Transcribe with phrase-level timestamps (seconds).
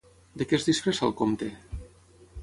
[0.41, 1.51] De què es disfressa el Comte?